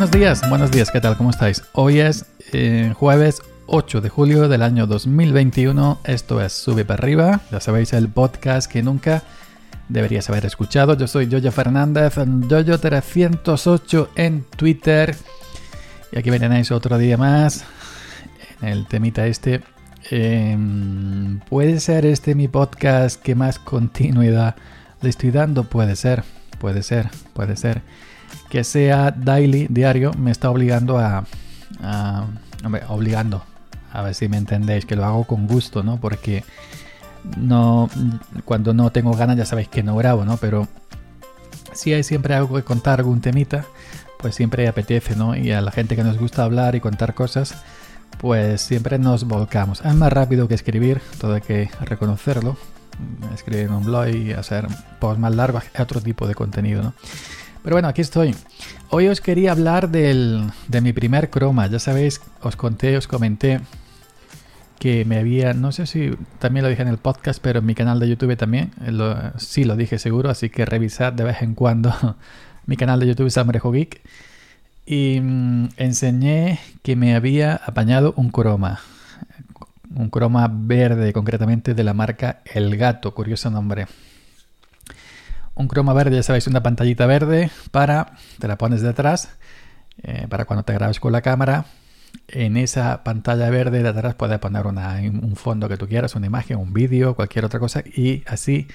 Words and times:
Buenos 0.00 0.18
días, 0.18 0.48
buenos 0.48 0.70
días, 0.70 0.90
¿qué 0.90 0.98
tal? 0.98 1.14
¿Cómo 1.18 1.28
estáis? 1.28 1.62
Hoy 1.74 2.00
es 2.00 2.24
eh, 2.54 2.94
jueves 2.96 3.42
8 3.66 4.00
de 4.00 4.08
julio 4.08 4.48
del 4.48 4.62
año 4.62 4.86
2021. 4.86 6.00
Esto 6.04 6.40
es 6.40 6.54
Sube 6.54 6.86
para 6.86 7.02
arriba. 7.02 7.42
Ya 7.52 7.60
sabéis, 7.60 7.92
el 7.92 8.08
podcast 8.08 8.72
que 8.72 8.82
nunca 8.82 9.22
deberías 9.90 10.30
haber 10.30 10.46
escuchado. 10.46 10.96
Yo 10.96 11.06
soy 11.06 11.28
Yoyo 11.28 11.52
Fernández, 11.52 12.16
Yoyo308 12.16 14.08
en 14.16 14.44
Twitter. 14.56 15.14
Y 16.12 16.18
aquí 16.18 16.30
venéis 16.30 16.70
otro 16.70 16.96
día 16.96 17.18
más 17.18 17.66
en 18.62 18.68
el 18.68 18.86
temita 18.86 19.26
este. 19.26 19.60
Em, 20.08 21.40
¿Puede 21.40 21.78
ser 21.78 22.06
este 22.06 22.34
mi 22.34 22.48
podcast 22.48 23.20
que 23.20 23.34
más 23.34 23.58
continuidad 23.58 24.56
le 25.02 25.10
estoy 25.10 25.30
dando? 25.30 25.64
Puede 25.64 25.94
ser, 25.94 26.24
puede 26.58 26.82
ser, 26.82 27.10
puede 27.34 27.54
ser 27.54 27.82
que 28.48 28.64
sea 28.64 29.10
daily, 29.10 29.66
diario, 29.70 30.12
me 30.14 30.30
está 30.30 30.50
obligando 30.50 30.98
a, 30.98 31.24
hombre, 32.64 32.82
obligando, 32.88 33.44
a 33.92 34.02
ver 34.02 34.14
si 34.14 34.28
me 34.28 34.36
entendéis, 34.36 34.84
que 34.84 34.96
lo 34.96 35.04
hago 35.04 35.24
con 35.24 35.46
gusto, 35.46 35.82
¿no? 35.82 36.00
Porque 36.00 36.44
no, 37.36 37.88
cuando 38.44 38.74
no 38.74 38.90
tengo 38.90 39.12
ganas 39.14 39.36
ya 39.36 39.44
sabéis 39.44 39.68
que 39.68 39.82
no 39.82 39.96
grabo, 39.96 40.24
¿no? 40.24 40.36
Pero 40.36 40.68
si 41.72 41.92
hay 41.92 42.02
siempre 42.02 42.34
algo 42.34 42.56
que 42.56 42.62
contar, 42.62 43.00
algún 43.00 43.20
temita, 43.20 43.64
pues 44.18 44.34
siempre 44.34 44.68
apetece, 44.68 45.16
¿no? 45.16 45.36
Y 45.36 45.52
a 45.52 45.60
la 45.60 45.70
gente 45.70 45.96
que 45.96 46.04
nos 46.04 46.18
gusta 46.18 46.44
hablar 46.44 46.74
y 46.74 46.80
contar 46.80 47.14
cosas, 47.14 47.54
pues 48.18 48.60
siempre 48.60 48.98
nos 48.98 49.24
volcamos. 49.24 49.80
Es 49.84 49.94
más 49.94 50.12
rápido 50.12 50.48
que 50.48 50.54
escribir, 50.54 51.00
todo 51.20 51.34
hay 51.34 51.40
que 51.40 51.70
reconocerlo. 51.82 52.56
Escribir 53.34 53.66
en 53.66 53.72
un 53.72 53.84
blog 53.84 54.08
y 54.08 54.32
hacer 54.32 54.66
posts 54.98 55.18
más 55.18 55.34
largos 55.34 55.64
es 55.72 55.80
otro 55.80 56.02
tipo 56.02 56.26
de 56.26 56.34
contenido, 56.34 56.82
¿no? 56.82 56.94
Pero 57.62 57.76
bueno, 57.76 57.88
aquí 57.88 58.00
estoy. 58.00 58.34
Hoy 58.88 59.08
os 59.08 59.20
quería 59.20 59.52
hablar 59.52 59.90
del, 59.90 60.50
de 60.68 60.80
mi 60.80 60.92
primer 60.92 61.28
croma. 61.28 61.66
Ya 61.66 61.78
sabéis, 61.78 62.20
os 62.40 62.56
conté, 62.56 62.96
os 62.96 63.06
comenté 63.06 63.60
que 64.78 65.04
me 65.04 65.18
había, 65.18 65.52
no 65.52 65.72
sé 65.72 65.86
si 65.86 66.10
también 66.38 66.64
lo 66.64 66.70
dije 66.70 66.80
en 66.80 66.88
el 66.88 66.96
podcast, 66.96 67.38
pero 67.42 67.58
en 67.58 67.66
mi 67.66 67.74
canal 67.74 68.00
de 68.00 68.08
YouTube 68.08 68.34
también, 68.38 68.70
lo, 68.86 69.38
sí 69.38 69.64
lo 69.64 69.76
dije 69.76 69.98
seguro, 69.98 70.30
así 70.30 70.48
que 70.48 70.64
revisad 70.64 71.12
de 71.12 71.24
vez 71.24 71.42
en 71.42 71.54
cuando 71.54 71.92
mi 72.66 72.78
canal 72.78 72.98
de 72.98 73.08
YouTube 73.08 73.30
Samrejo 73.30 73.72
Geek. 73.72 74.00
Y 74.86 75.20
mm, 75.20 75.68
enseñé 75.76 76.58
que 76.82 76.96
me 76.96 77.14
había 77.14 77.56
apañado 77.56 78.14
un 78.16 78.30
croma. 78.30 78.80
Un 79.94 80.08
croma 80.08 80.48
verde, 80.50 81.12
concretamente 81.12 81.74
de 81.74 81.84
la 81.84 81.92
marca 81.92 82.40
El 82.46 82.76
Gato, 82.78 83.12
curioso 83.12 83.50
nombre 83.50 83.86
un 85.54 85.68
croma 85.68 85.92
verde, 85.92 86.16
ya 86.16 86.22
sabéis, 86.22 86.46
una 86.46 86.62
pantallita 86.62 87.06
verde 87.06 87.50
para, 87.70 88.12
te 88.38 88.48
la 88.48 88.56
pones 88.56 88.82
detrás, 88.82 89.30
eh, 90.02 90.26
para 90.28 90.44
cuando 90.44 90.64
te 90.64 90.72
grabes 90.72 91.00
con 91.00 91.12
la 91.12 91.22
cámara. 91.22 91.66
En 92.26 92.56
esa 92.56 93.04
pantalla 93.04 93.50
verde 93.50 93.82
de 93.82 93.88
atrás 93.88 94.14
puedes 94.14 94.38
poner 94.38 94.66
un 94.66 95.36
fondo 95.36 95.68
que 95.68 95.76
tú 95.76 95.86
quieras, 95.86 96.14
una 96.16 96.26
imagen, 96.26 96.56
un 96.56 96.72
vídeo, 96.72 97.14
cualquier 97.14 97.44
otra 97.44 97.60
cosa 97.60 97.82
y 97.84 98.24
así 98.26 98.66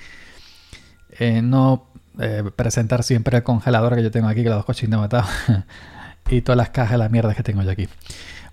eh, 1.20 1.42
no 1.42 1.88
eh, 2.20 2.44
presentar 2.56 3.04
siempre 3.04 3.38
el 3.38 3.44
congelador 3.44 3.96
que 3.96 4.04
yo 4.04 4.12
tengo 4.12 4.28
aquí, 4.28 4.44
que 4.44 4.50
los 4.50 4.66
coches 4.66 4.90
no 4.90 5.00
matado, 5.00 5.28
y 6.30 6.42
todas 6.42 6.58
las 6.58 6.70
cajas, 6.70 6.98
la 6.98 7.10
mierda 7.10 7.34
que 7.34 7.44
tengo 7.44 7.62
yo 7.64 7.72
aquí. 7.72 7.88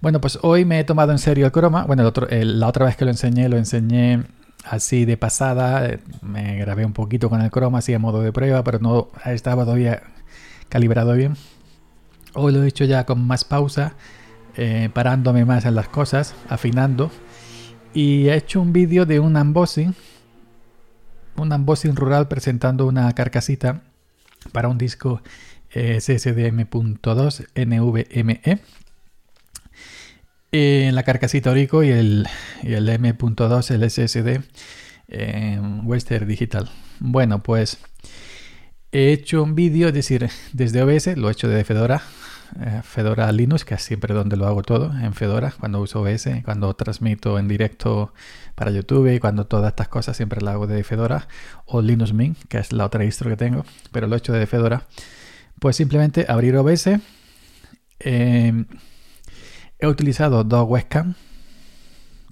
Bueno, 0.01 0.21
pues 0.21 0.39
hoy 0.43 0.65
me 0.65 0.81
he 0.81 0.85
tomado 0.85 1.13
en 1.13 1.19
serio 1.19 1.47
el 1.47 1.53
croma. 1.53 1.85
Bueno, 1.85 2.13
la 2.31 2.67
otra 2.67 2.87
vez 2.87 2.97
que 2.97 3.05
lo 3.05 3.13
enseñé, 3.13 3.49
lo 3.49 3.57
enseñé 3.57 4.25
así 4.65 5.05
de 5.05 5.17
pasada. 5.17 5.87
Eh, 5.87 6.01
me 6.23 6.57
grabé 6.57 6.85
un 6.85 6.93
poquito 6.93 7.29
con 7.29 7.41
el 7.41 7.51
croma 7.51 7.79
así 7.79 7.95
a 7.95 7.99
modo 7.99 8.21
de 8.23 8.33
prueba, 8.33 8.63
pero 8.65 8.79
no 8.79 9.09
estaba 9.25 9.65
todavía 9.65 10.03
calibrado 10.69 11.15
bien. 11.15 11.37
Hoy 12.35 12.53
lo 12.53 12.63
he 12.63 12.69
hecho 12.69 12.85
ya 12.85 13.05
con 13.05 13.27
más 13.27 13.45
pausa, 13.45 13.95
eh, 14.57 14.89
parándome 14.93 15.45
más 15.45 15.65
en 15.65 15.75
las 15.75 15.89
cosas, 15.89 16.35
afinando. 16.49 17.11
Y 17.95 18.29
he 18.29 18.37
hecho 18.37 18.61
un 18.61 18.73
vídeo 18.73 19.05
de 19.05 19.21
un 19.21 19.37
unboxing, 19.37 19.95
un 21.37 21.53
unboxing 21.53 21.95
rural 21.95 22.29
presentando 22.29 22.87
una 22.87 23.13
carcasita 23.13 23.83
para 24.53 24.69
un 24.69 24.79
disco 24.79 25.21
eh, 25.71 26.01
SSDM.2 26.01 27.47
NVMe 27.55 28.61
en 30.53 30.95
la 30.95 31.03
carcasita 31.03 31.51
Orico 31.51 31.83
y 31.83 31.91
el, 31.91 32.29
el 32.63 32.89
M.2, 32.89 33.71
el 33.71 33.91
SSD 33.91 34.43
Western 35.85 36.29
Digital. 36.29 36.71
Bueno, 37.01 37.43
pues 37.43 37.79
he 38.93 39.13
hecho 39.13 39.43
un 39.43 39.55
vídeo, 39.55 39.89
es 39.89 39.95
decir, 39.95 40.29
desde 40.53 40.83
OBS, 40.83 41.17
lo 41.17 41.29
he 41.29 41.33
hecho 41.33 41.49
de 41.49 41.65
Fedora, 41.65 42.03
eh, 42.61 42.83
Fedora 42.85 43.33
Linux, 43.33 43.65
que 43.65 43.75
es 43.75 43.83
siempre 43.83 44.15
donde 44.15 44.37
lo 44.37 44.47
hago 44.47 44.63
todo, 44.63 44.93
en 45.01 45.15
Fedora, 45.15 45.55
cuando 45.59 45.81
uso 45.81 46.03
OBS, 46.03 46.29
cuando 46.45 46.75
transmito 46.75 47.39
en 47.39 47.49
directo 47.49 48.13
para 48.55 48.71
YouTube 48.71 49.15
y 49.15 49.19
cuando 49.19 49.47
todas 49.47 49.71
estas 49.71 49.89
cosas 49.89 50.17
siempre 50.17 50.43
lo 50.43 50.51
hago 50.51 50.67
de 50.67 50.85
Fedora, 50.85 51.29
o 51.65 51.81
Linux 51.81 52.13
Mint, 52.13 52.39
que 52.49 52.59
es 52.59 52.73
la 52.73 52.85
otra 52.85 53.03
distro 53.03 53.31
que 53.31 53.37
tengo, 53.37 53.65
pero 53.91 54.07
lo 54.07 54.15
he 54.15 54.19
hecho 54.19 54.33
de 54.35 54.47
Fedora. 54.47 54.87
Pues 55.59 55.77
simplemente 55.77 56.27
abrir 56.29 56.57
OBS. 56.57 56.99
Eh, 58.01 58.65
He 59.83 59.89
utilizado 59.89 60.45
dos 60.45 60.69
webcams. 60.69 61.17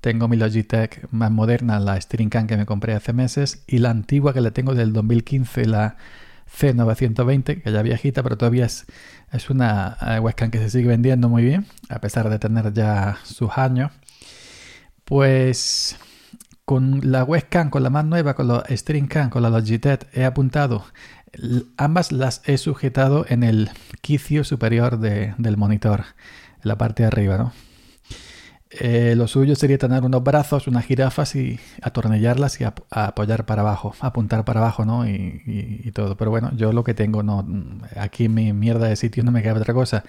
Tengo 0.01 0.29
mi 0.29 0.37
Logitech 0.37 1.09
más 1.11 1.33
moderna, 1.33 1.81
la 1.81 2.01
StreamCam 2.01 2.47
que 2.47 2.57
me 2.57 2.65
compré 2.65 2.95
hace 2.95 3.13
meses, 3.13 3.65
y 3.67 3.79
la 3.79 3.91
antigua 3.91 4.33
que 4.33 4.41
la 4.41 4.53
tengo 4.53 4.77
del 4.77 4.93
2015, 4.93 5.65
la 5.65 5.97
C920, 6.57 7.61
que 7.61 7.73
ya 7.73 7.83
viejita, 7.83 8.23
pero 8.23 8.39
todavía 8.39 8.67
es, 8.67 8.87
una 9.51 9.97
eh, 10.01 10.21
webcam 10.21 10.53
que 10.53 10.59
se 10.59 10.71
sigue 10.71 10.87
vendiendo 10.87 11.29
muy 11.29 11.43
bien, 11.43 11.67
a 11.89 12.01
pesar 12.01 12.31
de 12.31 12.39
tener 12.39 12.73
ya 12.73 13.19
sus 13.25 13.51
años. 13.59 13.91
Pues 15.05 15.97
con 16.65 17.11
la 17.11 17.25
webcam, 17.25 17.69
con 17.69 17.83
la 17.83 17.91
más 17.91 18.05
nueva, 18.05 18.35
con 18.35 18.47
la 18.47 18.65
StreamCam, 18.71 19.29
con 19.29 19.43
la 19.43 19.51
Logitech, 19.51 20.07
he 20.13 20.25
apuntado, 20.25 20.85
ambas 21.77 22.13
las 22.13 22.43
he 22.45 22.59
sujetado 22.59 23.27
en 23.29 23.43
el 23.43 23.71
quicio 24.03 24.45
superior 24.45 25.01
del 25.01 25.57
monitor 25.57 26.05
la 26.63 26.77
parte 26.77 27.03
de 27.03 27.09
arriba, 27.09 27.39
¿no? 27.39 27.53
Eh, 28.73 29.15
lo 29.17 29.27
suyo 29.27 29.57
sería 29.57 29.79
tener 29.79 30.05
unos 30.05 30.23
brazos, 30.23 30.69
unas 30.69 30.85
jirafas 30.85 31.35
y 31.35 31.59
atornillarlas 31.83 32.61
y 32.61 32.65
apoyar 32.65 33.45
para 33.45 33.63
abajo, 33.63 33.97
apuntar 33.99 34.45
para 34.45 34.61
abajo, 34.61 34.85
¿no? 34.85 35.09
Y, 35.09 35.91
todo. 35.93 36.17
Pero 36.17 36.31
bueno, 36.31 36.53
yo 36.55 36.73
lo 36.73 36.85
que 36.85 36.95
tengo, 36.95 37.25
no, 37.25 37.45
aquí 37.97 38.29
mi 38.29 38.53
mierda 38.53 38.87
de 38.87 38.95
sitio 38.95 39.25
no 39.25 39.33
me 39.33 39.43
cabe 39.43 39.59
otra 39.59 39.75
cosa. 39.75 40.05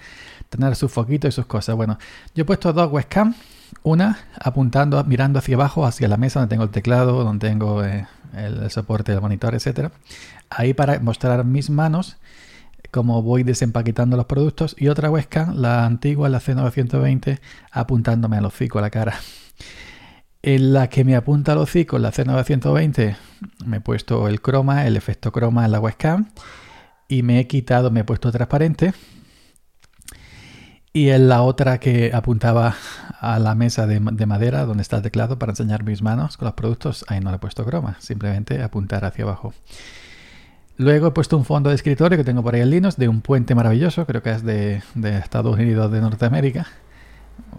Tener 0.48 0.76
sus 0.76 0.92
foquitos 0.92 1.28
y 1.30 1.32
sus 1.32 1.46
cosas. 1.46 1.74
Bueno, 1.74 1.98
yo 2.36 2.42
he 2.42 2.44
puesto 2.44 2.72
dos 2.72 2.90
webcam, 2.92 3.34
una 3.82 4.18
apuntando, 4.40 5.02
mirando 5.04 5.40
hacia 5.40 5.56
abajo, 5.56 5.84
hacia 5.84 6.06
la 6.06 6.16
mesa 6.16 6.38
donde 6.38 6.52
tengo 6.52 6.64
el 6.64 6.70
teclado, 6.70 7.24
donde 7.24 7.48
tengo 7.48 7.84
eh, 7.84 8.06
el, 8.36 8.70
soporte 8.70 9.10
del 9.10 9.20
monitor, 9.20 9.56
etcétera. 9.56 9.90
Ahí 10.50 10.72
para 10.72 11.00
mostrar 11.00 11.44
mis 11.44 11.68
manos 11.68 12.16
como 12.92 13.22
voy 13.22 13.42
desempaquetando 13.42 14.16
los 14.16 14.26
productos 14.26 14.76
y 14.78 14.88
otra 14.88 15.10
webcam, 15.10 15.56
la 15.56 15.86
antigua, 15.86 16.28
la 16.28 16.40
C920, 16.40 17.40
apuntándome 17.72 18.36
al 18.36 18.44
hocico, 18.44 18.78
a 18.78 18.82
la 18.82 18.90
cara. 18.90 19.18
En 20.42 20.74
la 20.74 20.88
que 20.88 21.02
me 21.02 21.16
apunta 21.16 21.52
al 21.52 21.58
hocico, 21.58 21.98
la 21.98 22.12
C920, 22.12 23.16
me 23.64 23.78
he 23.78 23.80
puesto 23.80 24.28
el 24.28 24.42
croma, 24.42 24.86
el 24.86 24.96
efecto 24.96 25.32
croma 25.32 25.64
en 25.64 25.72
la 25.72 25.80
webcam 25.80 26.28
y 27.08 27.22
me 27.22 27.40
he 27.40 27.46
quitado, 27.46 27.90
me 27.90 28.00
he 28.00 28.04
puesto 28.04 28.30
transparente. 28.30 28.92
Y 30.92 31.08
en 31.08 31.28
la 31.30 31.40
otra 31.40 31.80
que 31.80 32.10
apuntaba 32.12 32.76
a 33.20 33.38
la 33.38 33.54
mesa 33.54 33.86
de, 33.86 34.00
de, 34.00 34.26
madera 34.26 34.66
donde 34.66 34.82
está 34.82 34.96
el 34.96 35.02
teclado 35.02 35.38
para 35.38 35.52
enseñar 35.52 35.82
mis 35.82 36.02
manos 36.02 36.36
con 36.36 36.44
los 36.44 36.54
productos, 36.54 37.06
ahí 37.08 37.20
no 37.20 37.30
le 37.30 37.36
he 37.36 37.38
puesto 37.38 37.64
croma, 37.64 37.96
simplemente 38.00 38.62
apuntar 38.62 39.06
hacia 39.06 39.24
abajo. 39.24 39.54
Luego 40.78 41.08
he 41.08 41.10
puesto 41.10 41.36
un 41.36 41.44
fondo 41.44 41.68
de 41.68 41.76
escritorio 41.76 42.16
que 42.16 42.24
tengo 42.24 42.42
por 42.42 42.54
ahí 42.54 42.62
en 42.62 42.70
Linux 42.70 42.96
de 42.96 43.08
un 43.08 43.20
puente 43.20 43.54
maravilloso, 43.54 44.06
creo 44.06 44.22
que 44.22 44.30
es 44.30 44.42
de, 44.42 44.82
Estados 45.02 45.58
Unidos 45.58 45.92
de 45.92 46.00
Norteamérica, 46.00 46.66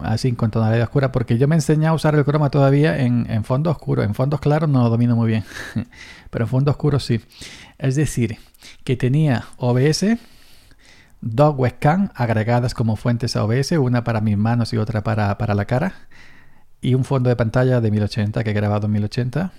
así 0.00 0.32
con 0.32 0.50
tonalidad 0.50 0.82
oscura, 0.82 1.12
porque 1.12 1.38
yo 1.38 1.46
me 1.46 1.54
enseñé 1.54 1.86
a 1.86 1.94
usar 1.94 2.16
el 2.16 2.24
croma 2.24 2.50
todavía 2.50 2.98
en, 2.98 3.44
fondo 3.44 3.70
oscuro. 3.70 4.02
En 4.02 4.14
fondos 4.14 4.40
claros 4.40 4.68
no 4.68 4.82
lo 4.82 4.90
domino 4.90 5.14
muy 5.14 5.28
bien, 5.28 5.44
pero 6.30 6.44
en 6.44 6.48
fondo 6.48 6.72
oscuro 6.72 6.98
sí. 6.98 7.20
Es 7.78 7.94
decir, 7.94 8.38
que 8.82 8.96
tenía 8.96 9.44
OBS, 9.58 10.18
dos 11.20 11.54
webcam 11.56 12.10
agregadas 12.16 12.74
como 12.74 12.96
fuentes 12.96 13.36
a 13.36 13.44
OBS, 13.44 13.72
una 13.72 14.02
para 14.02 14.20
mis 14.20 14.36
manos 14.36 14.72
y 14.72 14.76
otra 14.76 15.04
para, 15.04 15.38
para 15.38 15.54
la 15.54 15.66
cara, 15.66 15.94
y 16.80 16.94
un 16.94 17.04
fondo 17.04 17.30
de 17.30 17.36
pantalla 17.36 17.80
de 17.80 17.90
1080 17.92 18.42
que 18.42 18.50
he 18.50 18.54
grabado 18.54 18.86
en 18.86 18.92
1080 18.92 19.52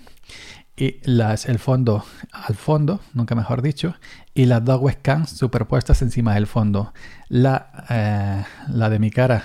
y 0.76 1.00
las, 1.04 1.46
el 1.46 1.58
fondo 1.58 2.04
al 2.32 2.54
fondo, 2.54 3.00
nunca 3.14 3.34
mejor 3.34 3.62
dicho, 3.62 3.94
y 4.34 4.44
las 4.44 4.64
dos 4.64 4.80
webcams 4.80 5.30
superpuestas 5.30 6.02
encima 6.02 6.34
del 6.34 6.46
fondo. 6.46 6.92
La, 7.28 7.86
eh, 7.88 8.44
la 8.68 8.90
de 8.90 8.98
mi 8.98 9.10
cara 9.10 9.44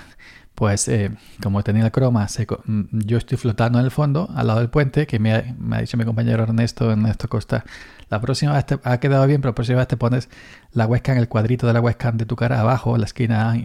pues 0.54 0.86
eh, 0.88 1.10
como 1.42 1.64
tenía 1.64 1.84
el 1.84 1.90
croma, 1.90 2.26
mm, 2.66 2.82
yo 2.92 3.18
estoy 3.18 3.38
flotando 3.38 3.78
en 3.78 3.84
el 3.84 3.90
fondo, 3.90 4.28
al 4.34 4.46
lado 4.46 4.60
del 4.60 4.70
puente, 4.70 5.06
que 5.06 5.18
me 5.18 5.32
ha, 5.32 5.80
dicho 5.80 5.96
mi 5.96 6.04
compañero 6.04 6.42
Ernesto, 6.42 6.92
Ernesto 6.92 7.28
Costa, 7.28 7.64
la 8.10 8.20
próxima 8.20 8.52
vez 8.52 8.66
te, 8.66 8.78
ha 8.84 9.00
quedado 9.00 9.26
bien, 9.26 9.40
pero 9.40 9.50
la 9.50 9.54
próxima 9.54 9.78
vez 9.78 9.88
te 9.88 9.96
pones 9.96 10.28
la 10.72 10.86
webcam, 10.86 11.16
el 11.16 11.28
cuadrito 11.28 11.66
de 11.66 11.72
la 11.72 11.80
webcam 11.80 12.16
de 12.16 12.26
tu 12.26 12.36
cara 12.36 12.60
abajo, 12.60 12.96
la 12.98 13.06
esquina 13.06 13.56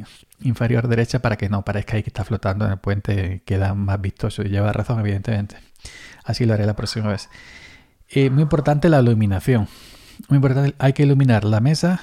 inferior 0.42 0.88
derecha, 0.88 1.20
para 1.20 1.36
que 1.36 1.50
no 1.50 1.64
parezca 1.66 1.98
ahí 1.98 2.04
que 2.04 2.10
está 2.10 2.24
flotando 2.24 2.66
en 2.66 2.72
el 2.72 2.78
puente, 2.78 3.44
queda 3.46 3.74
más 3.74 4.00
vistoso 4.00 4.42
y 4.44 4.50
lleva 4.50 4.72
razón, 4.72 5.00
evidentemente. 5.00 5.58
Así 6.28 6.46
lo 6.46 6.54
haré 6.54 6.66
la 6.66 6.76
próxima 6.76 7.08
vez. 7.08 7.30
Y 8.10 8.30
muy 8.30 8.44
importante 8.44 8.90
la 8.90 9.00
iluminación. 9.00 9.68
Muy 10.30 10.38
importante, 10.38 10.76
hay 10.78 10.94
que 10.94 11.04
iluminar 11.04 11.46
la 11.46 11.62
mesa, 11.62 12.02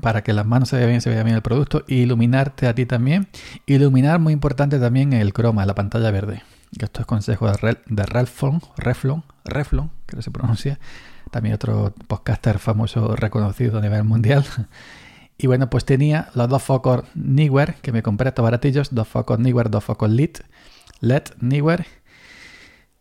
para 0.00 0.22
que 0.22 0.32
las 0.32 0.46
manos 0.46 0.68
se 0.68 0.76
vean 0.76 0.88
bien, 0.88 1.00
se 1.00 1.10
vea 1.10 1.22
bien 1.24 1.36
el 1.36 1.42
producto, 1.42 1.84
y 1.88 1.96
iluminarte 1.96 2.68
a 2.68 2.74
ti 2.74 2.86
también. 2.86 3.26
Iluminar, 3.66 4.20
muy 4.20 4.32
importante 4.32 4.78
también 4.78 5.12
el 5.12 5.32
croma, 5.32 5.66
la 5.66 5.74
pantalla 5.74 6.10
verde. 6.10 6.42
Esto 6.78 7.00
es 7.00 7.06
consejo 7.06 7.50
de, 7.50 7.78
de 7.86 8.06
Reflon, 8.06 8.62
Reflon, 8.76 9.90
que 10.06 10.22
se 10.22 10.30
pronuncia. 10.30 10.78
También 11.32 11.56
otro 11.56 11.92
podcaster 12.06 12.58
famoso 12.58 13.16
reconocido 13.16 13.78
a 13.78 13.80
nivel 13.82 14.04
mundial. 14.04 14.44
Y 15.42 15.46
bueno, 15.46 15.70
pues 15.70 15.86
tenía 15.86 16.28
los 16.34 16.50
dos 16.50 16.62
focos 16.62 17.04
Niwer, 17.14 17.76
que 17.76 17.92
me 17.92 18.02
compré 18.02 18.28
estos 18.28 18.42
baratillos, 18.42 18.94
dos 18.94 19.08
focos 19.08 19.38
Niwer, 19.38 19.70
dos 19.70 19.82
focos 19.82 20.10
LED, 20.10 20.32
LED. 21.00 21.22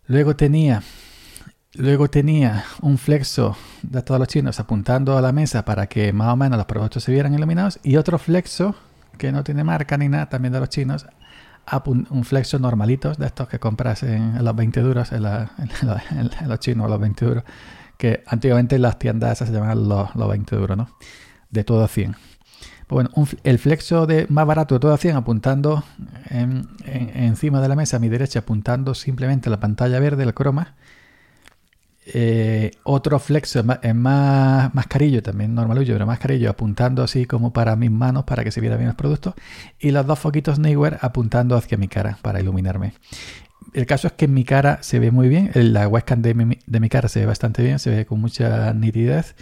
Luego 0.09 0.35
tenía 0.35 0.81
Luego 1.75 2.09
tenía 2.09 2.65
un 2.81 2.97
flexo 2.97 3.55
de 3.83 4.01
todos 4.01 4.19
los 4.19 4.27
chinos 4.27 4.59
apuntando 4.59 5.15
a 5.15 5.21
la 5.21 5.31
mesa 5.31 5.65
para 5.65 5.85
que 5.85 6.11
más 6.13 6.33
o 6.33 6.35
menos 6.35 6.57
los 6.57 6.65
productos 6.65 7.03
se 7.03 7.11
vieran 7.11 7.35
iluminados 7.35 7.79
y 7.83 7.95
otro 7.95 8.17
flexo 8.17 8.73
que 9.19 9.31
no 9.31 9.43
tiene 9.43 9.63
marca 9.63 9.95
ni 9.95 10.09
nada 10.09 10.27
también 10.29 10.51
de 10.51 10.61
los 10.61 10.69
chinos 10.69 11.05
un 11.85 12.23
flexo 12.23 12.57
normalitos 12.57 13.19
de 13.19 13.27
estos 13.27 13.47
que 13.47 13.59
compras 13.59 14.01
en, 14.01 14.43
los 14.43 14.55
20 14.55 14.81
duros 14.81 15.11
en, 15.11 15.21
los 15.21 16.59
chinos 16.59 16.89
los 16.89 16.99
20 16.99 17.25
duros 17.25 17.43
que 17.95 18.23
antiguamente 18.25 18.79
las 18.79 18.97
tiendas 18.97 19.37
se 19.37 19.45
llamaban 19.45 19.87
los, 19.87 20.15
20 20.15 20.55
duros 20.55 20.75
¿no? 20.75 20.89
de 21.51 21.63
todo 21.63 21.83
a 21.83 21.87
100 21.87 22.15
bueno, 22.89 23.11
el 23.43 23.59
flexo 23.59 24.07
de 24.07 24.25
más 24.29 24.45
barato 24.45 24.75
de 24.75 24.79
todo 24.79 24.93
a 24.93 24.97
100 24.97 25.15
apuntando 25.15 25.83
encima 26.85 27.61
de 27.61 27.67
la 27.67 27.75
mesa 27.75 27.97
a 27.97 27.99
mi 27.99 28.09
derecha 28.09 28.39
apuntando 28.39 28.95
simplemente 28.95 29.49
la 29.49 29.59
pantalla 29.59 29.99
verde 29.99 30.23
el 30.23 30.33
croma 30.33 30.75
eh, 32.13 32.71
otro 32.83 33.19
flexo 33.19 33.59
es 33.59 33.95
más, 33.95 34.73
más 34.73 34.87
carillo, 34.87 35.21
también 35.21 35.53
normalillo, 35.53 35.93
pero 35.93 36.05
más 36.05 36.19
carillo, 36.19 36.49
apuntando 36.49 37.03
así 37.03 37.25
como 37.25 37.53
para 37.53 37.75
mis 37.75 37.91
manos 37.91 38.23
para 38.23 38.43
que 38.43 38.51
se 38.51 38.61
viera 38.61 38.77
bien 38.77 38.89
el 38.89 38.95
producto. 38.95 39.35
Y 39.79 39.91
los 39.91 40.05
dos 40.05 40.19
foquitos 40.19 40.59
Neewer 40.59 40.97
apuntando 41.01 41.55
hacia 41.55 41.77
mi 41.77 41.87
cara 41.87 42.17
para 42.21 42.39
iluminarme. 42.39 42.93
El 43.73 43.85
caso 43.85 44.07
es 44.07 44.13
que 44.13 44.27
mi 44.27 44.43
cara 44.43 44.79
se 44.81 44.97
ve 44.99 45.11
muy 45.11 45.29
bien, 45.29 45.51
la 45.53 45.87
webcam 45.87 46.21
de 46.21 46.33
mi, 46.33 46.57
de 46.65 46.79
mi 46.79 46.89
cara 46.89 47.07
se 47.07 47.19
ve 47.19 47.25
bastante 47.27 47.61
bien, 47.61 47.77
se 47.77 47.91
ve 47.91 48.05
con 48.05 48.19
mucha 48.19 48.73
nitidez. 48.73 49.35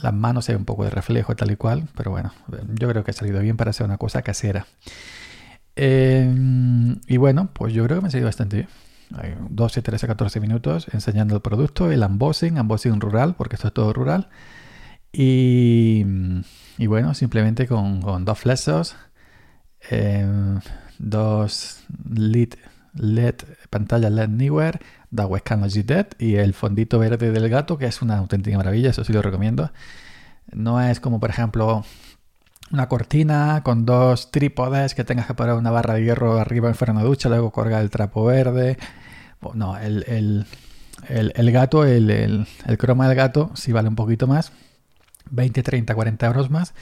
Las 0.00 0.14
manos 0.14 0.48
ve 0.48 0.56
un 0.56 0.64
poco 0.64 0.84
de 0.84 0.90
reflejo 0.90 1.36
tal 1.36 1.50
y 1.50 1.56
cual, 1.56 1.88
pero 1.96 2.10
bueno, 2.10 2.32
yo 2.74 2.88
creo 2.88 3.04
que 3.04 3.10
ha 3.10 3.14
salido 3.14 3.40
bien 3.40 3.56
para 3.56 3.70
hacer 3.70 3.84
una 3.86 3.98
cosa 3.98 4.22
casera. 4.22 4.66
Eh, 5.76 6.32
y 7.06 7.16
bueno, 7.18 7.50
pues 7.52 7.72
yo 7.72 7.84
creo 7.84 7.98
que 7.98 8.02
me 8.02 8.08
ha 8.08 8.10
salido 8.10 8.28
bastante 8.28 8.56
bien. 8.56 8.68
12, 9.50 9.82
13, 9.82 10.06
14 10.06 10.40
minutos 10.40 10.86
enseñando 10.92 11.34
el 11.34 11.42
producto, 11.42 11.90
el 11.90 12.02
unboxing, 12.02 12.58
unboxing 12.58 13.00
rural, 13.00 13.34
porque 13.36 13.56
esto 13.56 13.68
es 13.68 13.74
todo 13.74 13.92
rural. 13.92 14.28
Y, 15.12 16.04
y 16.78 16.86
bueno, 16.86 17.14
simplemente 17.14 17.66
con, 17.66 18.24
dos 18.24 18.38
flexos, 18.38 18.96
em, 19.90 20.60
dos 20.98 21.84
LED, 22.08 22.54
LED, 22.94 23.34
pantalla 23.68 24.08
LED 24.08 24.24
Anywhere, 24.24 24.80
da 25.12 25.26
webcam 25.26 25.60
Logitech 25.60 26.16
y 26.18 26.34
el 26.34 26.54
fondito 26.54 26.98
verde 26.98 27.30
del 27.30 27.48
gato, 27.48 27.78
que 27.78 27.86
es 27.86 28.02
una 28.02 28.18
auténtica 28.18 28.56
maravilla, 28.56 28.90
eso 28.90 29.04
sí 29.04 29.12
lo 29.12 29.22
recomiendo. 29.22 29.70
No 30.50 30.82
es 30.82 30.98
como, 30.98 31.20
por 31.20 31.30
ejemplo, 31.30 31.84
una 32.72 32.88
cortina 32.88 33.62
con 33.62 33.86
dos 33.86 34.32
trípodes 34.32 34.96
que 34.96 35.04
tengas 35.04 35.26
que 35.26 35.34
poner 35.34 35.54
una 35.54 35.70
barra 35.70 35.94
de 35.94 36.02
hierro 36.02 36.40
arriba 36.40 36.68
en 36.70 36.96
de 36.96 37.02
ducha, 37.04 37.28
luego 37.28 37.52
colgar 37.52 37.82
el 37.82 37.90
trapo 37.90 38.24
verde 38.24 38.76
no, 39.54 39.76
el, 39.78 40.46
gato, 41.52 41.84
el, 41.84 42.46
croma 42.78 43.08
del 43.08 43.16
gato 43.16 43.50
sí 43.54 43.72
vale 43.72 43.88
un 43.88 43.96
poquito 43.96 44.26
más. 44.26 44.52
20, 45.30 45.62
30, 45.62 45.94
40 45.94 46.26
euros 46.26 46.50
más. 46.50 46.74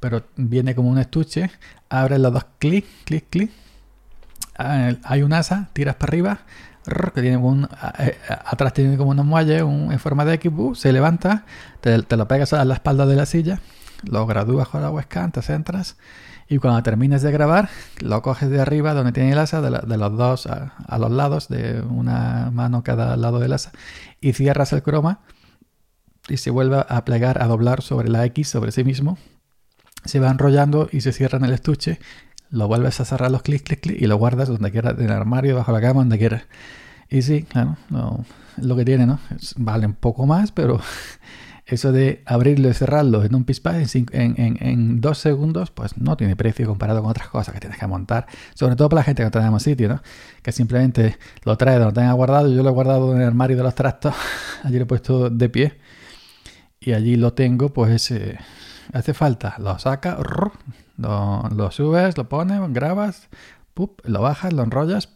Pero 0.00 0.24
viene 0.36 0.74
como 0.74 0.90
un 0.90 0.98
estuche. 0.98 1.50
Abres 1.88 2.20
los 2.20 2.32
dos 2.32 2.46
clic, 2.58 2.84
clic, 3.04 3.26
clic. 3.30 3.50
Ah, 4.56 4.92
hay 5.02 5.22
un 5.22 5.32
asa, 5.32 5.70
tiras 5.72 5.96
para 5.96 6.10
arriba. 6.10 6.40
Que 6.84 7.22
tiene 7.22 7.38
un, 7.38 7.68
eh, 7.98 8.18
atrás 8.44 8.74
tiene 8.74 8.96
como 8.96 9.10
un 9.10 9.26
muelle 9.26 9.58
en 9.58 9.98
forma 9.98 10.24
de 10.24 10.34
X, 10.34 10.52
se 10.74 10.92
levanta, 10.92 11.44
te, 11.80 11.98
lo 12.16 12.28
pegas 12.28 12.52
a 12.52 12.64
la 12.64 12.74
espalda 12.74 13.06
de 13.06 13.16
la 13.16 13.24
silla, 13.24 13.60
lo 14.02 14.26
gradúas 14.26 14.68
con 14.68 14.82
la 14.82 14.90
webcam, 14.90 15.32
te 15.32 15.40
centras 15.40 15.96
y 16.48 16.58
cuando 16.58 16.82
termines 16.82 17.22
de 17.22 17.32
grabar, 17.32 17.70
lo 18.00 18.20
coges 18.22 18.50
de 18.50 18.60
arriba 18.60 18.92
donde 18.92 19.12
tiene 19.12 19.32
el 19.32 19.38
asa, 19.38 19.60
de, 19.62 19.70
los 19.70 20.16
dos 20.16 20.46
a, 20.46 20.98
los 20.98 21.10
lados, 21.10 21.48
de 21.48 21.80
una 21.80 22.50
mano 22.52 22.82
cada 22.82 23.16
lado 23.16 23.38
del 23.38 23.54
asa, 23.54 23.72
y 24.20 24.34
cierras 24.34 24.72
el 24.72 24.82
croma 24.82 25.20
y 26.28 26.36
se 26.36 26.50
vuelve 26.50 26.84
a 26.86 27.04
plegar, 27.04 27.42
a 27.42 27.46
doblar 27.46 27.82
sobre 27.82 28.08
la 28.08 28.24
X, 28.26 28.48
sobre 28.48 28.72
sí 28.72 28.84
mismo. 28.84 29.18
Se 30.04 30.20
va 30.20 30.30
enrollando 30.30 30.88
y 30.92 31.00
se 31.00 31.12
cierra 31.12 31.38
en 31.38 31.44
el 31.44 31.54
estuche. 31.54 31.98
Lo 32.50 32.68
vuelves 32.68 33.00
a 33.00 33.04
cerrar 33.04 33.30
los 33.30 33.42
clics, 33.42 33.62
clic, 33.64 33.80
clic 33.80 34.00
y 34.00 34.06
lo 34.06 34.16
guardas 34.16 34.48
donde 34.48 34.70
quieras, 34.70 34.94
en 34.98 35.06
el 35.06 35.12
armario, 35.12 35.56
bajo 35.56 35.72
la 35.72 35.80
cama, 35.80 36.00
donde 36.00 36.18
quieras. 36.18 36.44
Y 37.10 37.22
sí, 37.22 37.42
claro, 37.42 37.76
lo 38.56 38.76
que 38.76 38.84
tiene, 38.84 39.06
¿no? 39.06 39.18
Vale 39.56 39.86
un 39.86 39.94
poco 39.94 40.26
más, 40.26 40.52
pero 40.52 40.80
eso 41.66 41.92
de 41.92 42.22
abrirlo 42.26 42.68
y 42.68 42.74
cerrarlo 42.74 43.24
en 43.24 43.34
un 43.34 43.44
pispás 43.44 43.94
en, 43.94 44.06
en, 44.12 45.00
dos 45.00 45.18
segundos, 45.18 45.70
pues 45.70 45.96
no 45.96 46.16
tiene 46.16 46.36
precio 46.36 46.66
comparado 46.66 47.00
con 47.00 47.10
otras 47.10 47.28
cosas 47.28 47.54
que 47.54 47.60
tienes 47.60 47.78
que 47.78 47.86
montar. 47.86 48.26
Sobre 48.54 48.76
todo 48.76 48.88
para 48.88 49.00
la 49.00 49.04
gente 49.04 49.22
que 49.22 49.26
no 49.26 49.30
tenemos 49.30 49.62
sitio, 49.62 49.88
¿no? 49.88 50.02
Que 50.42 50.52
simplemente 50.52 51.18
lo 51.44 51.56
trae 51.56 51.74
donde 51.74 51.86
lo 51.86 51.92
tenga 51.92 52.12
guardado. 52.12 52.48
Yo 52.52 52.62
lo 52.62 52.70
he 52.70 52.72
guardado 52.72 53.14
en 53.14 53.22
el 53.22 53.28
armario 53.28 53.56
de 53.56 53.62
los 53.62 53.74
trastos. 53.74 54.14
allí 54.62 54.76
lo 54.76 54.82
he 54.82 54.86
puesto 54.86 55.30
de 55.30 55.48
pie. 55.48 55.78
Y 56.80 56.92
allí 56.92 57.16
lo 57.16 57.32
tengo, 57.32 57.72
pues 57.72 58.10
eh, 58.10 58.38
hace 58.92 59.14
falta. 59.14 59.56
Lo 59.58 59.78
saca, 59.78 60.18
lo, 60.96 61.70
subes, 61.70 62.16
lo 62.16 62.28
pones, 62.28 62.60
grabas, 62.72 63.28
lo 64.04 64.22
bajas, 64.22 64.52
lo 64.52 64.62
enrollas, 64.62 65.08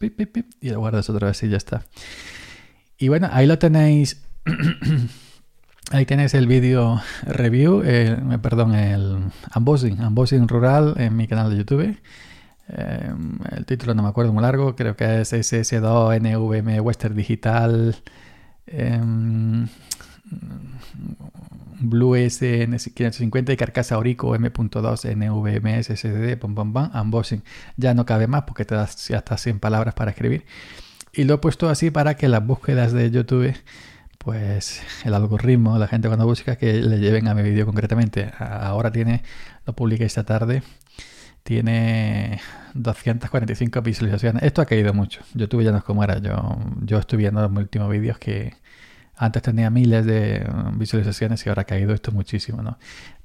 y 0.60 0.70
lo 0.70 0.80
guardas 0.80 1.08
otra 1.10 1.28
vez 1.28 1.42
y 1.42 1.48
ya 1.48 1.56
está. 1.56 1.84
Y 2.98 3.08
bueno, 3.08 3.28
ahí 3.32 3.46
lo 3.46 3.58
tenéis. 3.58 4.24
Ahí 5.90 6.04
tenéis 6.04 6.34
el 6.34 6.46
vídeo 6.46 7.00
review, 7.22 7.80
eh, 7.82 8.14
perdón, 8.42 8.74
el 8.74 9.20
unboxing, 9.56 9.98
unboxing 9.98 10.46
rural 10.46 10.92
en 10.98 11.16
mi 11.16 11.26
canal 11.26 11.48
de 11.48 11.56
YouTube. 11.56 11.96
Eh, 12.68 13.12
el 13.52 13.64
título 13.64 13.94
no 13.94 14.02
me 14.02 14.10
acuerdo 14.10 14.34
muy 14.34 14.42
largo, 14.42 14.76
creo 14.76 14.96
que 14.96 15.22
es 15.22 15.32
SS2NVM 15.32 16.82
Western 16.82 17.16
Digital 17.16 17.96
em, 18.66 19.66
Blue 21.80 22.16
SN550 22.16 23.52
y 23.52 23.56
carcasa 23.56 23.98
Orico 23.98 24.34
M.2 24.34 25.14
NVMe 25.14 25.82
SSD, 25.82 26.36
pom, 26.38 26.54
pom, 26.54 26.72
pom, 26.72 26.90
unboxing. 26.94 27.42
Ya 27.76 27.94
no 27.94 28.06
cabe 28.06 28.26
más 28.26 28.42
porque 28.42 28.64
te 28.64 28.74
das 28.74 29.10
hasta 29.10 29.36
100 29.36 29.60
palabras 29.60 29.94
para 29.94 30.10
escribir. 30.10 30.44
Y 31.12 31.24
lo 31.24 31.34
he 31.34 31.38
puesto 31.38 31.68
así 31.68 31.90
para 31.90 32.16
que 32.16 32.28
las 32.28 32.44
búsquedas 32.44 32.92
de 32.92 33.10
YouTube 33.10 33.54
pues 34.18 34.82
el 35.04 35.14
algoritmo, 35.14 35.78
la 35.78 35.86
gente 35.86 36.08
cuando 36.08 36.26
busca 36.26 36.56
que 36.56 36.74
le 36.74 36.98
lleven 36.98 37.28
a 37.28 37.34
mi 37.34 37.42
vídeo 37.42 37.64
concretamente. 37.64 38.30
Ahora 38.38 38.92
tiene, 38.92 39.22
lo 39.64 39.74
publiqué 39.74 40.04
esta 40.04 40.24
tarde, 40.24 40.62
tiene 41.44 42.40
245 42.74 43.80
visualizaciones. 43.80 44.42
Esto 44.42 44.60
ha 44.60 44.66
caído 44.66 44.92
mucho. 44.92 45.22
YouTube 45.34 45.62
ya 45.62 45.72
no 45.72 45.78
es 45.78 45.84
como 45.84 46.04
era. 46.04 46.18
Yo, 46.18 46.58
yo 46.82 46.98
estoy 46.98 47.18
viendo 47.18 47.40
los 47.40 47.50
últimos 47.56 47.88
vídeos 47.88 48.18
que 48.18 48.54
antes 49.18 49.42
tenía 49.42 49.68
miles 49.68 50.06
de 50.06 50.48
visualizaciones 50.74 51.44
y 51.44 51.48
ahora 51.48 51.62
ha 51.62 51.64
caído 51.64 51.92
esto 51.92 52.12
muchísimo, 52.12 52.62
¿no? 52.62 52.78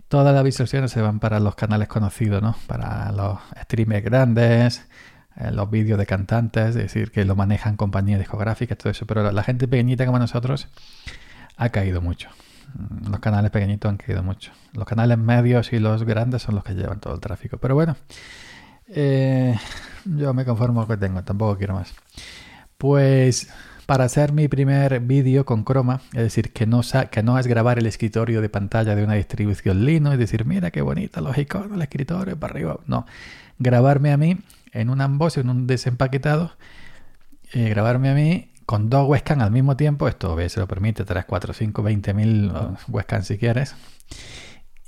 Todas 0.08 0.34
las 0.34 0.44
visualizaciones 0.44 0.92
se 0.92 1.02
van 1.02 1.20
para 1.20 1.40
los 1.40 1.56
canales 1.56 1.88
conocidos, 1.88 2.42
¿no? 2.42 2.56
Para 2.68 3.12
los 3.12 3.40
streamers 3.62 4.04
grandes, 4.04 4.86
eh, 5.38 5.52
los 5.52 5.70
vídeos 5.70 5.98
de 5.98 6.06
cantantes, 6.06 6.70
es 6.70 6.76
decir, 6.76 7.12
que 7.12 7.26
lo 7.26 7.36
manejan 7.36 7.78
compañías 7.78 8.20
discográficas, 8.20 8.78
todo 8.78 8.92
eso, 8.92 9.06
pero 9.06 9.32
la 9.32 9.44
gente 9.44 9.68
pequeñita 9.68 10.06
como 10.06 10.20
nosotros 10.20 10.68
ha 11.58 11.70
caído 11.70 12.02
mucho. 12.02 12.30
Mm, 12.74 13.12
los 13.12 13.20
canales 13.20 13.52
pequeñitos 13.52 13.90
han 13.90 13.98
caído 13.98 14.24
mucho. 14.24 14.52
Los 14.74 14.86
canales 14.86 15.18
medios 15.18 15.74
y 15.74 15.80
los 15.80 16.04
grandes 16.04 16.42
son 16.42 16.56
los 16.56 16.64
que 16.64 16.74
llevan 16.74 17.00
todo 17.00 17.14
el 17.14 17.20
tráfico. 17.20 17.58
Pero 17.58 17.76
bueno, 17.76 17.96
eh, 18.88 19.56
yo 20.06 20.34
me 20.34 20.46
conformo 20.46 20.82
con 20.82 20.90
lo 20.90 21.00
que 21.00 21.06
tengo, 21.06 21.24
tampoco 21.24 21.58
quiero 21.58 21.76
más. 21.76 21.94
Pues 22.78 23.52
para 23.86 24.06
hacer 24.06 24.32
mi 24.32 24.48
primer 24.48 25.00
vídeo 25.02 25.46
con 25.46 25.64
croma, 25.64 26.02
es 26.14 26.22
decir, 26.24 26.54
que 26.54 26.66
no, 26.66 26.82
es 26.82 27.48
grabar 27.48 27.80
el 27.80 27.86
escritorio 27.86 28.42
de 28.42 28.50
pantalla 28.50 28.96
de 28.96 29.04
una 29.04 29.14
distribución 29.14 29.86
Linux, 29.86 30.14
es 30.14 30.20
decir, 30.20 30.46
mira 30.46 30.72
qué 30.72 30.82
bonita 30.82 31.22
los 31.22 31.38
iconos, 31.38 31.74
el 31.74 31.82
escritorio 31.82 32.40
para 32.40 32.54
arriba. 32.54 32.80
No, 32.88 33.06
grabarme 33.60 34.12
a 34.12 34.18
mí 34.18 34.38
en 34.72 34.90
un 34.90 35.02
unboxing, 35.02 35.44
en 35.44 35.50
un 35.50 35.68
desempaquetado, 35.68 36.52
eh, 37.54 37.70
grabarme 37.70 38.10
a 38.10 38.14
mí 38.14 38.52
con 38.66 38.90
dos 38.90 39.08
webcams 39.08 39.44
al 39.44 39.52
mismo 39.52 39.76
tiempo. 39.76 40.08
Esto 40.08 40.38
se 40.50 40.60
lo 40.60 40.68
permite 40.68 41.04
3, 41.04 41.26
4, 41.26 41.54
5, 41.54 41.84
20 41.84 42.14
mil 42.14 42.52
webcams 42.88 43.28
si 43.28 43.38
quieres. 43.38 43.76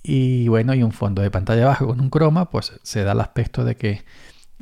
Y 0.04 0.48
bueno, 0.48 0.74
y 0.74 0.84
un 0.84 0.92
fondo 0.92 1.22
de 1.22 1.32
pantalla 1.32 1.64
abajo 1.64 1.88
con 1.88 2.00
un 2.00 2.10
croma, 2.10 2.50
pues 2.50 2.80
se 2.84 3.04
da 3.04 3.14
el 3.14 3.20
aspecto 3.22 3.66
de 3.66 3.76
que 3.76 4.06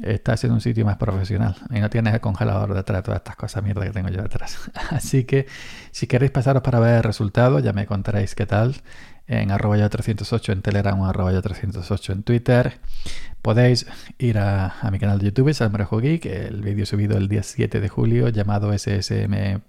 estás 0.01 0.43
en 0.43 0.51
un 0.51 0.61
sitio 0.61 0.85
más 0.85 0.97
profesional 0.97 1.55
y 1.69 1.79
no 1.79 1.89
tienes 1.89 2.13
el 2.13 2.21
congelador 2.21 2.73
detrás, 2.73 3.03
todas 3.03 3.19
estas 3.19 3.35
cosas 3.35 3.63
mierda 3.63 3.85
que 3.85 3.91
tengo 3.91 4.09
yo 4.09 4.21
detrás. 4.21 4.71
Así 4.89 5.23
que 5.25 5.47
si 5.91 6.07
queréis 6.07 6.31
pasaros 6.31 6.63
para 6.63 6.79
ver 6.79 6.95
el 6.95 7.03
resultado, 7.03 7.59
ya 7.59 7.73
me 7.73 7.85
contaréis 7.85 8.35
qué 8.35 8.45
tal 8.45 8.75
en 9.27 9.51
arroba 9.51 9.77
ya 9.77 9.89
308 9.89 10.51
en 10.51 10.61
Telegram 10.61 10.99
o 10.99 11.05
arroba 11.05 11.31
ya 11.31 11.41
308 11.41 12.13
en 12.13 12.23
Twitter. 12.23 12.79
Podéis 13.41 13.87
ir 14.19 14.37
a, 14.37 14.75
mi 14.91 14.99
canal 14.99 15.19
de 15.19 15.25
YouTube, 15.25 15.53
Salmorejo 15.53 15.99
Geek, 15.99 16.25
el 16.25 16.61
vídeo 16.61 16.85
subido 16.85 17.17
el 17.17 17.27
día 17.27 17.43
7 17.43 17.81
de 17.81 17.89
julio 17.89 18.29
llamado 18.29 18.71
SSM, 18.71 19.61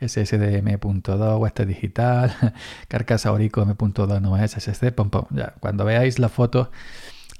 SSDM.2, 0.00 1.46
este 1.46 1.66
digital, 1.66 2.34
carcasa 2.88 3.32
orico 3.32 3.62
M.2 3.62 4.20
no 4.20 4.36
es 4.36 4.52
SSD, 4.52 4.92
pom, 4.92 5.10
pom. 5.10 5.26
Ya, 5.30 5.54
cuando 5.60 5.84
veáis 5.84 6.18
la 6.18 6.28
foto 6.28 6.70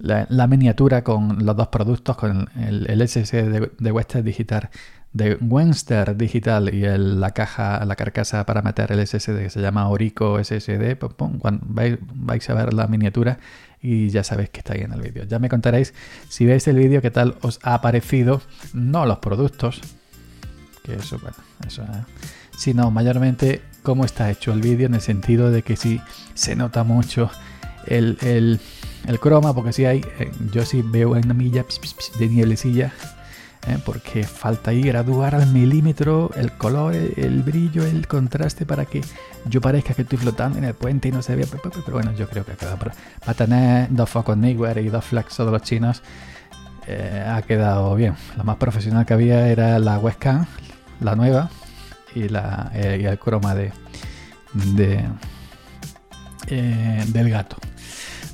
la, 0.00 0.46
miniatura 0.46 1.04
con 1.04 1.44
los 1.44 1.56
dos 1.56 1.68
productos, 1.68 2.16
con 2.16 2.48
el, 2.56 3.08
SSD 3.08 3.50
de, 3.50 3.70
de 3.78 3.92
Western 3.92 4.24
Digital, 4.24 4.70
de 5.12 5.34
Wenster 5.40 6.16
Digital 6.16 6.72
y 6.72 6.82
la 6.82 7.32
caja, 7.32 7.84
la 7.84 7.96
carcasa 7.96 8.46
para 8.46 8.62
meter 8.62 8.92
el 8.92 9.06
SSD 9.06 9.38
que 9.38 9.50
se 9.50 9.60
llama 9.60 9.88
Orico 9.88 10.42
SSD, 10.42 10.96
cuando 11.16 11.66
vais, 11.66 11.98
vais, 12.14 12.50
a 12.50 12.54
ver 12.54 12.72
la 12.72 12.86
miniatura 12.86 13.38
y 13.82 14.08
ya 14.10 14.22
sabéis 14.22 14.50
que 14.50 14.60
está 14.60 14.74
ahí 14.74 14.82
en 14.82 14.92
el 14.92 15.00
vídeo. 15.00 15.24
Ya 15.24 15.38
me 15.38 15.48
contaréis 15.48 15.94
si 16.28 16.44
veis 16.46 16.68
el 16.68 16.76
vídeo 16.76 17.02
qué 17.02 17.10
tal 17.10 17.36
os 17.40 17.58
ha 17.62 17.80
parecido, 17.80 18.40
no 18.72 19.04
los 19.04 19.18
productos, 19.18 19.80
que 20.84 20.94
eso, 20.94 21.18
bueno, 21.18 21.36
eso, 21.66 21.82
¿eh? 21.82 22.04
sino 22.56 22.90
mayormente 22.90 23.62
cómo 23.82 24.04
está 24.04 24.30
hecho 24.30 24.52
el 24.52 24.60
vídeo 24.60 24.86
en 24.86 24.94
el 24.94 25.00
sentido 25.00 25.50
de 25.50 25.62
que 25.62 25.76
si 25.76 26.00
se 26.34 26.54
nota 26.54 26.84
mucho 26.84 27.30
el, 27.86 28.16
el 28.22 28.60
el 29.06 29.18
croma, 29.18 29.54
porque 29.54 29.72
si 29.72 29.84
hay, 29.84 30.04
eh, 30.18 30.30
yo 30.52 30.64
sí 30.64 30.82
veo 30.82 31.12
una 31.12 31.34
milla 31.34 31.64
de 32.18 32.28
nieblecilla, 32.28 32.92
eh, 33.66 33.78
porque 33.84 34.24
falta 34.24 34.70
ahí 34.70 34.82
graduar 34.82 35.34
al 35.34 35.46
milímetro 35.48 36.30
el 36.34 36.52
color, 36.52 36.94
el, 36.94 37.42
brillo, 37.42 37.84
el 37.84 38.06
contraste 38.06 38.64
para 38.64 38.86
que 38.86 39.02
yo 39.46 39.60
parezca 39.60 39.94
que 39.94 40.02
estoy 40.02 40.18
flotando 40.18 40.58
en 40.58 40.64
el 40.64 40.74
puente 40.74 41.08
y 41.08 41.12
no 41.12 41.22
se 41.22 41.36
vea. 41.36 41.46
Pero 41.50 41.70
bueno, 41.92 42.12
yo 42.12 42.28
creo 42.28 42.44
que 42.44 42.52
queda 42.52 42.76
para, 42.76 42.94
tener 43.34 43.88
dos 43.90 44.08
focos 44.08 44.36
Neewer 44.36 44.78
y 44.78 44.88
dos 44.88 45.04
flexos 45.04 45.46
de 45.46 45.52
los 45.52 45.62
chinos, 45.62 46.02
eh, 46.86 47.24
ha 47.26 47.42
quedado 47.42 47.94
bien. 47.94 48.14
Lo 48.36 48.44
más 48.44 48.56
profesional 48.56 49.04
que 49.04 49.14
había 49.14 49.48
era 49.48 49.78
la 49.78 49.98
webcam, 49.98 50.46
la 51.00 51.14
nueva, 51.16 51.50
y, 52.14 52.28
la, 52.28 52.70
el 52.74 53.18
croma 53.18 53.54
de 53.54 53.72
del 57.12 57.30
gato. 57.30 57.56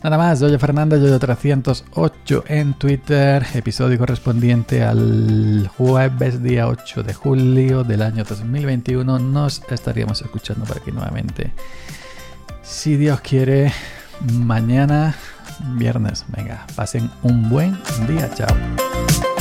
Nada 0.06 0.18
más, 0.18 0.38
Yoyo 0.38 0.56
Fernando, 0.60 0.96
Yoyo308 0.96 2.44
en 2.46 2.75
Twitter, 2.75 3.44
episodio 3.54 3.98
correspondiente 3.98 4.84
al 4.84 5.68
jueves 5.76 6.40
día 6.44 6.68
8 6.68 7.02
de 7.02 7.12
julio 7.12 7.82
del 7.82 8.02
año 8.02 8.22
2021. 8.22 9.18
Nos 9.18 9.62
estaríamos 9.68 10.22
escuchando 10.22 10.64
por 10.64 10.76
aquí 10.76 10.92
nuevamente. 10.92 11.50
Si 12.62 12.96
Dios 12.96 13.20
quiere, 13.20 13.72
mañana, 14.32 15.16
viernes. 15.75 16.25
Venga, 16.28 16.64
pasen 16.76 17.10
un 17.25 17.48
buen 17.48 17.76
día. 18.06 18.30
Chao. 18.32 19.36